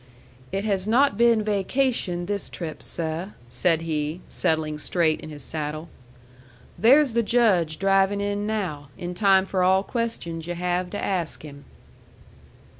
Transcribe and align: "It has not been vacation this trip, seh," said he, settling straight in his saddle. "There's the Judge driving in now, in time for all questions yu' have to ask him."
"It 0.51 0.63
has 0.65 0.87
not 0.87 1.15
been 1.15 1.43
vacation 1.43 2.25
this 2.25 2.49
trip, 2.49 2.81
seh," 2.81 3.27
said 3.51 3.81
he, 3.81 4.21
settling 4.29 4.79
straight 4.79 5.19
in 5.19 5.29
his 5.29 5.43
saddle. 5.43 5.89
"There's 6.75 7.13
the 7.13 7.21
Judge 7.21 7.77
driving 7.77 8.19
in 8.19 8.47
now, 8.47 8.89
in 8.97 9.13
time 9.13 9.45
for 9.45 9.61
all 9.61 9.83
questions 9.83 10.47
yu' 10.47 10.55
have 10.55 10.89
to 10.89 11.03
ask 11.03 11.43
him." 11.43 11.65